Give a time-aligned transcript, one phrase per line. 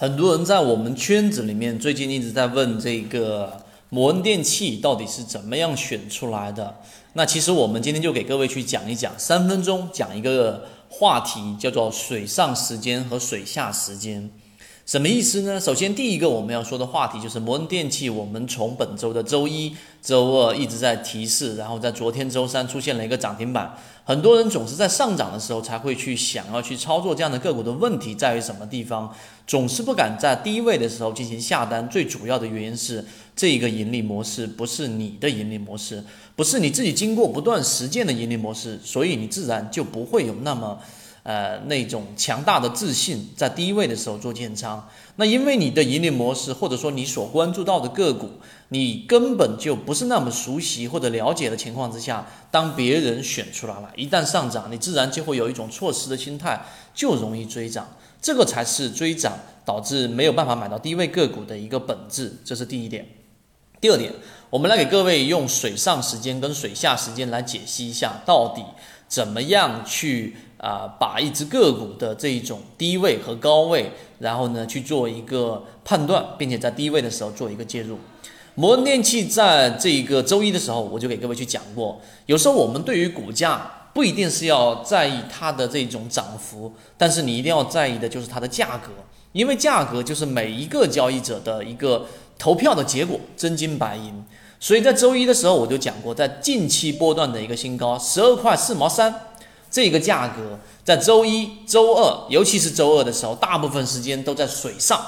[0.00, 6.72] 很多人在我们圈子里面最近一直在问这个摩恩电器到底是怎么样选出来的。
[7.14, 14.30] 那其实我们今天就给各位去讲一讲，三分钟讲一个话题，叫做水上时间和水下时间。
[14.88, 15.60] 什么意思呢？
[15.60, 18.08] 首先，第一个我们要说的话题就是摩恩电器。
[18.08, 23.76] 我们从本周的周一、周二一直在提示，然后在昨天周三出现了一个涨停板。
[24.02, 29.14] 很多人总是在上涨的时候才会去想要去操作这样的个股的问题在于什么地方？
[29.46, 31.86] 总是不敢在低位的时候进行下单。
[31.90, 33.04] 最主要的原因是，
[33.36, 36.02] 这一个盈利模式不是你的盈利模式，
[36.34, 40.80] 不是你自己经过不断实践的盈利模式，所以你自然就不会有那么。
[41.28, 48.30] 呃，那种强大的自信，在低位的时候做建仓，那因为你的盈利模式，或者说你所关注到的个股，
[48.70, 56.64] 你根本就不是那么熟悉或者了解的情况之下，当别人选出来了，一旦上涨，你自然就会有一种错失的心态，
[56.94, 57.86] 就容易追涨，
[58.22, 63.06] 这个才是追涨导致没有办法买到低位个股的一个本质，这是第一点。
[63.82, 64.10] 第二点，
[64.48, 68.64] 我们来给各位用水上时间跟水下时间来解析一下，到底
[69.06, 70.34] 怎么样去。
[70.58, 77.96] 啊，把一只个股的这一种低位和高位，然后呢去做一个判断，并且在低位的时候做一个介入。
[78.56, 88.90] 摩恩电器在这一个周一的时候，我就给各位去讲过，有时候我们对于股价不一定是要在意它的这种涨幅，但是你一定要在意的就是它的价格，
[89.30, 92.04] 因为价格就是每一个交易者的一个
[92.36, 94.24] 投票的结果，真金白银。
[94.58, 99.27] 所以在周一的时候我就讲过，在近期波段的一个新高十二块四毛三。
[99.70, 105.00] 这个价格在周一周二，尤其是周二的时候，大部分时间都在水上。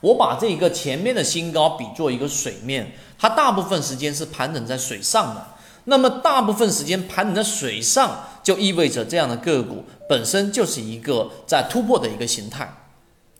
[0.00, 5.46] 我把这一个前面的新高比作一个水面，它大部分时间是盘整在水上的。
[5.84, 12.82] 那么大部分时间盘整在水上，就意味着这样的个股本身就是一个在突破的一个形态。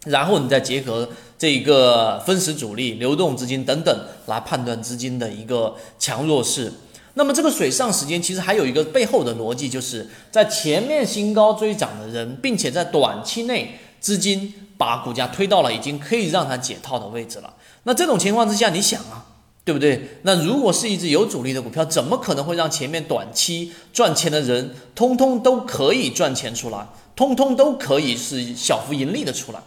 [0.06, 6.72] 然后你再结合这个分时主力、流动资金等等来判断资金的一个强弱势。
[7.19, 17.55] 那么这个水上时间其实还有一个背后的逻辑，就是在前面新高追涨的人，并且在短期内资金把股价推到了已经可以让它解套的位置了。
[17.85, 19.24] 那这种情况之下，你想啊，
[19.64, 20.18] 对不对？
[20.23, 26.86] 那如果是一只有主力的股票，怎么可能会让前面短期赚钱的人通通都可以赚钱出来，
[27.17, 29.61] 通通都可以是小幅盈利的出来？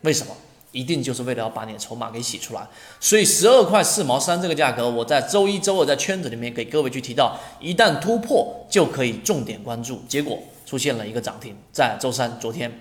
[0.00, 0.34] 为什么？
[0.72, 2.66] 一定就是为了要把你的筹码给洗出来，
[3.00, 10.02] 所以十二块四毛三这个价格，我在周一周二在圈子里面给各位去提到，一旦突破就可以重点关注。
[10.08, 12.72] 结果出现了一个涨停，在周三昨天。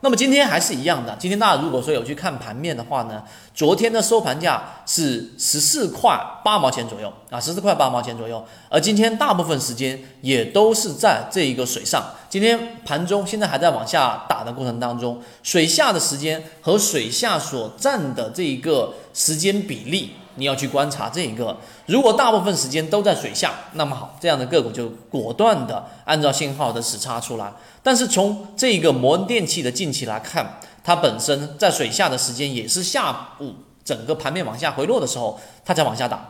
[0.00, 1.16] 那么今天还是一样的。
[1.18, 3.22] 今天大家如果说有去看盘面的话呢，
[3.52, 8.44] 昨天的收盘价是十四块八毛钱左右啊，十四块八毛钱左右。
[8.68, 12.04] 而今天大部分时间也都是在这一个水上。
[12.28, 20.12] 今天盘中现在还在往下打的过程当中，水下的时间和水下所占的这一个时间比例。
[20.38, 21.56] 你要去观察这一个，
[21.86, 27.52] 如果大部分时间都在水下，那么好，这样的个股就果断的按照信号的时差出来。
[27.82, 33.52] 但是从这个摩恩电器的近期来看，它本身在水下的时间也是下午
[33.84, 36.26] 整个盘面往下回落的时候，它才往下打。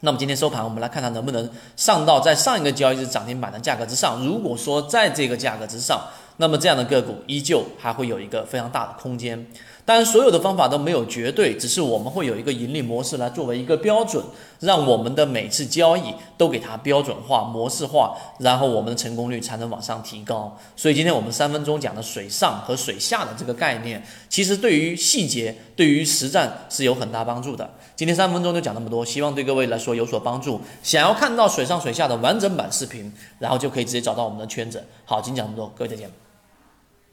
[0.00, 4.24] 那么今天收盘，我们来看它能不能上到在上一个交易日涨停板的价格之上。
[4.24, 6.00] 如果说在这个价格之上，
[6.38, 9.46] 那么这样的个股依旧还会有一个非常大的空间。
[9.84, 14.22] 当然，所有的方法都没有绝对，只是我们会有一个盈利模式来作为一个标准，
[14.60, 20.54] 让我们的每次交易都给它标准化、模式化，然后我们的成功率才能往上提高。
[20.76, 27.68] 所以今天我们三分钟讲的水上和水下的这个概念，其实对于细节、对于实战是有很大帮助的。
[27.96, 30.60] 今天三分钟就讲那么多，希望对各位来说有所帮助。
[30.82, 34.84] 想要看到水上水下的完整版视频，然后就可以直接找到我们的圈子。
[35.06, 36.27] 好，今天讲这么多，各位再见。